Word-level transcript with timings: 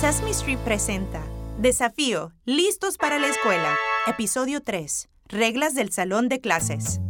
Sesame 0.00 0.30
Street 0.30 0.58
presenta 0.58 1.20
Desafío, 1.58 2.30
listos 2.44 2.96
para 2.98 3.18
la 3.18 3.26
escuela. 3.26 3.76
Episodio 4.06 4.62
3. 4.62 5.08
Reglas 5.26 5.74
del 5.74 5.90
salón 5.90 6.28
de 6.28 6.40
clases. 6.40 7.00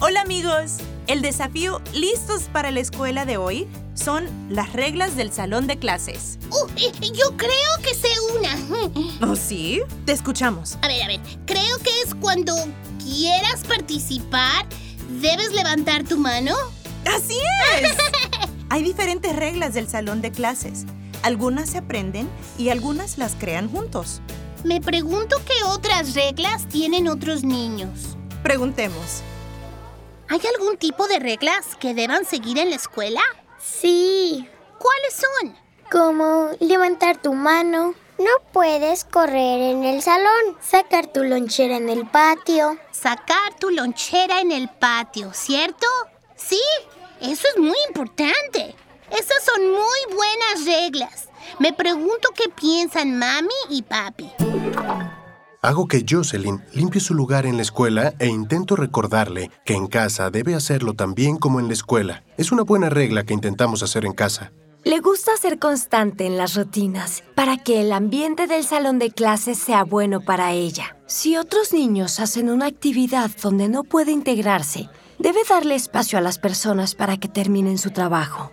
Hola 0.00 0.22
amigos, 0.22 0.78
el 1.06 1.22
desafío 1.22 1.80
listos 1.94 2.48
para 2.52 2.72
la 2.72 2.80
escuela 2.80 3.26
de 3.26 3.36
hoy 3.36 3.68
son 3.94 4.26
las 4.50 4.72
reglas 4.72 5.14
del 5.14 5.30
salón 5.30 5.68
de 5.68 5.78
clases. 5.78 6.40
Uh, 6.50 6.66
yo 7.14 7.36
creo 7.36 7.72
que 7.84 7.94
sé 7.94 8.08
una. 8.36 9.30
¿Oh 9.30 9.36
sí? 9.36 9.80
Te 10.04 10.10
escuchamos. 10.10 10.78
A 10.82 10.88
ver, 10.88 11.00
a 11.04 11.06
ver, 11.06 11.20
creo 11.46 11.78
que 11.78 11.90
es 12.04 12.12
cuando 12.16 12.56
quieras 12.98 13.62
participar, 13.62 14.66
debes 15.20 15.52
levantar 15.52 16.02
tu 16.02 16.18
mano. 16.18 16.56
¡Así 17.04 17.38
es! 17.80 17.92
Hay 18.68 18.82
diferentes 18.82 19.36
reglas 19.36 19.74
del 19.74 19.86
salón 19.86 20.22
de 20.22 20.32
clases. 20.32 20.84
Algunas 21.22 21.70
se 21.70 21.78
aprenden 21.78 22.28
y 22.56 22.70
algunas 22.70 23.18
las 23.18 23.34
crean 23.34 23.70
juntos. 23.70 24.20
Me 24.64 24.80
pregunto 24.80 25.36
qué 25.46 25.64
otras 25.64 26.14
reglas 26.14 26.68
tienen 26.68 27.08
otros 27.08 27.44
niños. 27.44 28.16
Preguntemos. 28.42 29.22
¿Hay 30.28 30.40
algún 30.54 30.76
tipo 30.76 31.08
de 31.08 31.18
reglas 31.18 31.76
que 31.80 31.94
deban 31.94 32.24
seguir 32.24 32.58
en 32.58 32.70
la 32.70 32.76
escuela? 32.76 33.22
Sí, 33.58 34.48
¿Cuáles 34.78 35.14
son? 35.14 35.56
como 35.90 36.50
levantar 36.60 37.20
tu 37.20 37.32
mano. 37.32 37.94
No 38.18 38.30
puedes 38.52 39.04
correr 39.04 39.60
en 39.60 39.84
el 39.84 40.02
salón, 40.02 40.56
sacar 40.60 41.06
tu 41.06 41.22
lonchera 41.22 41.76
en 41.76 41.88
el 41.88 42.06
patio. 42.06 42.76
Sacar 42.90 43.54
tu 43.58 43.70
lonchera 43.70 44.40
en 44.40 44.50
el 44.52 44.68
patio, 44.68 45.32
¿cierto? 45.32 45.86
Sí, 46.36 46.60
eso 47.20 47.46
es 47.54 47.58
muy 47.58 47.76
importante. 47.88 48.74
Esas 49.10 49.44
son 49.44 49.70
muy 49.70 49.97
buenas 50.48 50.66
reglas. 50.66 51.28
Me 51.58 51.72
pregunto 51.72 52.30
qué 52.34 52.48
piensan 52.48 53.18
mami 53.18 53.48
y 53.70 53.82
papi. 53.82 54.30
Hago 55.60 55.88
que 55.88 56.04
Jocelyn 56.08 56.62
limpie 56.72 57.00
su 57.00 57.14
lugar 57.14 57.44
en 57.44 57.56
la 57.56 57.62
escuela 57.62 58.14
e 58.18 58.28
intento 58.28 58.76
recordarle 58.76 59.50
que 59.64 59.74
en 59.74 59.88
casa 59.88 60.30
debe 60.30 60.54
hacerlo 60.54 60.94
tan 60.94 61.14
bien 61.14 61.36
como 61.36 61.58
en 61.58 61.66
la 61.66 61.74
escuela. 61.74 62.22
Es 62.36 62.52
una 62.52 62.62
buena 62.62 62.88
regla 62.88 63.24
que 63.24 63.34
intentamos 63.34 63.82
hacer 63.82 64.04
en 64.04 64.12
casa. 64.12 64.52
Le 64.84 65.00
gusta 65.00 65.36
ser 65.36 65.58
constante 65.58 66.26
en 66.26 66.38
las 66.38 66.54
rutinas 66.54 67.24
para 67.34 67.56
que 67.56 67.80
el 67.80 67.92
ambiente 67.92 68.46
del 68.46 68.64
salón 68.64 69.00
de 69.00 69.10
clases 69.10 69.58
sea 69.58 69.82
bueno 69.82 70.20
para 70.20 70.52
ella. 70.52 70.96
Si 71.06 71.36
otros 71.36 71.72
niños 71.72 72.20
hacen 72.20 72.48
una 72.48 72.66
actividad 72.66 73.30
donde 73.42 73.68
no 73.68 73.82
puede 73.82 74.12
integrarse, 74.12 74.88
debe 75.18 75.40
darle 75.48 75.74
espacio 75.74 76.18
a 76.18 76.22
las 76.22 76.38
personas 76.38 76.94
para 76.94 77.16
que 77.16 77.28
terminen 77.28 77.78
su 77.78 77.90
trabajo. 77.90 78.52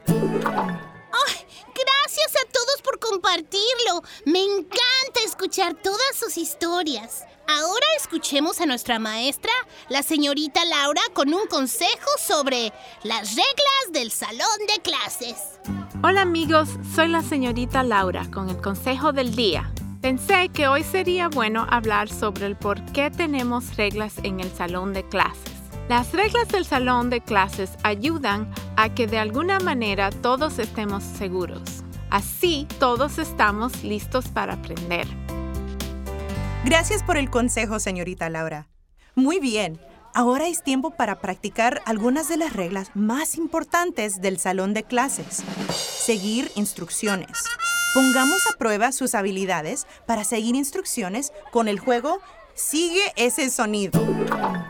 Me 4.25 4.43
encanta 4.43 5.19
escuchar 5.25 5.75
todas 5.75 6.15
sus 6.15 6.37
historias. 6.37 7.23
Ahora 7.47 7.85
escuchemos 7.97 8.59
a 8.59 8.65
nuestra 8.65 8.97
maestra, 8.97 9.51
la 9.89 10.01
señorita 10.01 10.65
Laura, 10.65 11.01
con 11.13 11.33
un 11.33 11.45
consejo 11.47 12.09
sobre 12.19 12.73
las 13.03 13.29
reglas 13.29 13.91
del 13.91 14.11
salón 14.11 14.57
de 14.67 14.81
clases. 14.81 15.59
Hola 16.03 16.21
amigos, 16.21 16.69
soy 16.95 17.07
la 17.07 17.21
señorita 17.21 17.83
Laura 17.83 18.29
con 18.31 18.49
el 18.49 18.61
consejo 18.61 19.11
del 19.11 19.35
día. 19.35 19.71
Pensé 20.01 20.49
que 20.49 20.67
hoy 20.67 20.83
sería 20.83 21.29
bueno 21.29 21.65
hablar 21.69 22.09
sobre 22.09 22.45
el 22.45 22.55
por 22.55 22.83
qué 22.93 23.09
tenemos 23.09 23.75
reglas 23.75 24.13
en 24.23 24.39
el 24.39 24.51
salón 24.51 24.93
de 24.93 25.07
clases. 25.07 25.53
Las 25.89 26.11
reglas 26.13 26.47
del 26.47 26.65
salón 26.65 27.11
de 27.11 27.21
clases 27.21 27.71
ayudan 27.83 28.51
a 28.75 28.93
que 28.93 29.05
de 29.05 29.19
alguna 29.19 29.59
manera 29.59 30.09
todos 30.09 30.57
estemos 30.57 31.03
seguros. 31.03 31.84
Así 32.09 32.67
todos 32.79 33.17
estamos 33.17 33.83
listos 33.83 34.27
para 34.29 34.53
aprender. 34.53 35.07
Gracias 36.63 37.03
por 37.03 37.17
el 37.17 37.29
consejo, 37.29 37.79
señorita 37.79 38.29
Laura. 38.29 38.67
Muy 39.15 39.39
bien. 39.39 39.79
Ahora 40.13 40.47
es 40.47 40.63
tiempo 40.63 40.91
para 40.91 41.19
practicar 41.19 41.81
algunas 41.85 42.29
de 42.29 42.37
las 42.37 42.53
reglas 42.53 42.89
más 42.93 43.35
importantes 43.35 44.21
del 44.21 44.39
salón 44.39 44.73
de 44.73 44.83
clases. 44.83 45.43
Seguir 45.71 46.51
instrucciones. 46.55 47.43
Pongamos 47.93 48.41
a 48.47 48.57
prueba 48.57 48.91
sus 48.91 49.13
habilidades 49.13 49.87
para 50.05 50.23
seguir 50.23 50.55
instrucciones 50.55 51.33
con 51.51 51.67
el 51.67 51.79
juego 51.79 52.21
Sigue 52.55 53.11
ese 53.17 53.49
sonido. 53.49 54.01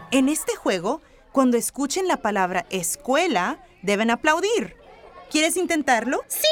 En 0.09 0.27
este 0.27 0.55
juego, 0.55 1.03
cuando 1.31 1.55
escuchen 1.55 2.07
la 2.07 2.17
palabra 2.17 2.65
escuela, 2.71 3.63
deben 3.83 4.09
aplaudir. 4.09 4.75
¿Quieres 5.29 5.55
intentarlo? 5.55 6.23
¡Sí! 6.27 6.47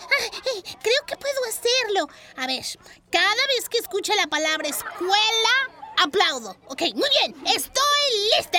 Ay, 0.00 0.62
creo 0.82 1.06
que 1.06 1.16
puedo 1.16 1.39
hacerlo. 1.50 2.08
A 2.36 2.46
ver, 2.46 2.64
cada 3.10 3.46
vez 3.54 3.68
que 3.68 3.78
escuche 3.78 4.14
la 4.14 4.26
palabra 4.26 4.68
escuela, 4.68 5.54
aplaudo. 6.02 6.56
Ok, 6.68 6.82
muy 6.94 7.08
bien. 7.20 7.34
Estoy 7.46 7.82
lista. 8.36 8.58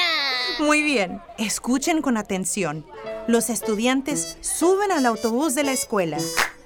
Muy 0.60 0.82
bien. 0.82 1.22
Escuchen 1.38 2.02
con 2.02 2.18
atención. 2.18 2.86
Los 3.28 3.50
estudiantes 3.50 4.38
suben 4.42 4.92
al 4.92 5.06
autobús 5.06 5.56
de 5.56 5.64
la 5.64 5.72
escuela 5.72 6.18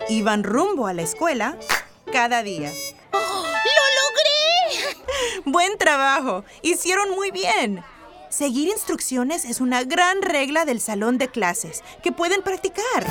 y 0.09 0.21
van 0.21 0.43
rumbo 0.43 0.87
a 0.87 0.93
la 0.93 1.03
escuela 1.03 1.57
cada 2.11 2.43
día. 2.43 2.71
¡Oh, 3.13 3.43
¡Lo 3.43 3.83
logré! 4.01 5.41
Buen 5.45 5.77
trabajo. 5.77 6.43
Hicieron 6.61 7.11
muy 7.11 7.31
bien. 7.31 7.83
Seguir 8.29 8.67
instrucciones 8.67 9.45
es 9.45 9.61
una 9.61 9.83
gran 9.83 10.21
regla 10.21 10.65
del 10.65 10.81
salón 10.81 11.17
de 11.17 11.29
clases 11.29 11.83
que 12.03 12.11
pueden 12.11 12.41
practicar. 12.41 13.05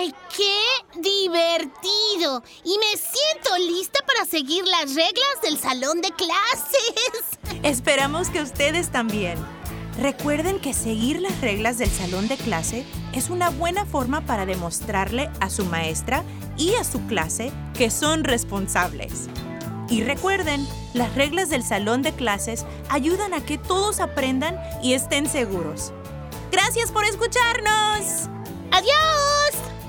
¡Ay, 0.00 0.14
qué 0.34 0.98
divertido! 0.98 2.42
Y 2.64 2.78
me 2.78 2.96
siento 2.96 3.58
lista 3.58 3.98
para 4.06 4.24
seguir 4.24 4.64
las 4.66 4.94
reglas 4.94 5.42
del 5.42 5.58
salón 5.58 6.00
de 6.00 6.10
clases. 6.12 7.38
Esperamos 7.62 8.30
que 8.30 8.40
ustedes 8.40 8.90
también. 8.90 9.38
Recuerden 10.00 10.58
que 10.58 10.72
seguir 10.72 11.20
las 11.20 11.38
reglas 11.42 11.76
del 11.76 11.90
salón 11.90 12.28
de 12.28 12.38
clase 12.38 12.86
es 13.12 13.28
una 13.28 13.50
buena 13.50 13.84
forma 13.84 14.22
para 14.22 14.46
demostrarle 14.46 15.28
a 15.38 15.50
su 15.50 15.66
maestra 15.66 16.24
y 16.56 16.76
a 16.76 16.84
su 16.84 17.06
clase 17.06 17.52
que 17.74 17.90
son 17.90 18.24
responsables. 18.24 19.28
Y 19.90 20.02
recuerden, 20.02 20.66
las 20.94 21.14
reglas 21.14 21.50
del 21.50 21.62
salón 21.62 22.00
de 22.00 22.14
clases 22.14 22.64
ayudan 22.88 23.34
a 23.34 23.44
que 23.44 23.58
todos 23.58 24.00
aprendan 24.00 24.58
y 24.82 24.94
estén 24.94 25.28
seguros. 25.28 25.92
Gracias 26.50 26.90
por 26.90 27.04
escucharnos. 27.04 28.30
¡Adiós! 28.70 29.39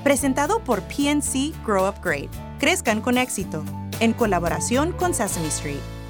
Presentado 0.03 0.63
por 0.63 0.81
PNC 0.81 1.53
Grow 1.63 1.88
Up 1.88 2.03
Great. 2.03 2.31
Crezcan 2.59 3.01
con 3.01 3.19
éxito. 3.19 3.63
En 4.00 4.13
colaboración 4.13 4.94
con 4.94 5.13
Sesame 5.13 5.47
Street. 5.47 6.00